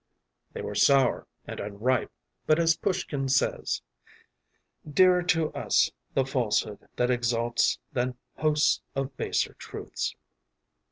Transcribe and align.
’“They 0.53 0.63
were 0.63 0.73
sour 0.73 1.27
and 1.45 1.59
unripe, 1.59 2.11
but, 2.47 2.57
as 2.57 2.75
Pushkin 2.75 3.29
says: 3.29 3.83
“‘Dearer 4.91 5.21
to 5.27 5.53
us 5.53 5.91
the 6.15 6.25
falsehood 6.25 6.79
that 6.95 7.11
exalts 7.11 7.77
Than 7.93 8.17
hosts 8.33 8.81
of 8.95 9.15
baser 9.15 9.53
truths. 9.59 10.15